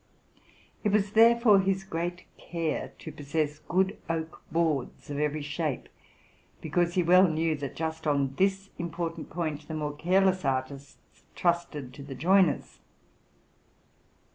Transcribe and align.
It 0.83 0.91
was 0.91 1.11
therefore 1.11 1.59
his 1.59 1.83
great 1.83 2.25
care 2.39 2.91
to 2.97 3.11
possess 3.11 3.59
good 3.67 3.99
oak 4.09 4.41
boards, 4.51 5.11
of 5.11 5.19
every 5.19 5.43
shape; 5.43 5.89
because 6.59 6.95
he 6.95 7.03
well 7.03 7.27
knew 7.27 7.55
that 7.57 7.75
just 7.75 8.07
on 8.07 8.33
this 8.39 8.71
important 8.79 9.29
point 9.29 9.67
the 9.67 9.75
more 9.75 9.93
careless 9.95 10.43
artists 10.43 10.97
trusted 11.35 11.93
to 11.93 12.01
the 12.01 12.15
joiners. 12.15 12.79